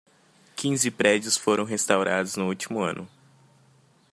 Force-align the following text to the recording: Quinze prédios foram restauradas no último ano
Quinze 0.55 0.89
prédios 0.89 1.37
foram 1.37 1.63
restauradas 1.63 2.35
no 2.35 2.47
último 2.47 2.81
ano 2.81 3.07